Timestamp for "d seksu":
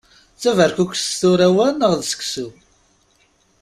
1.99-2.47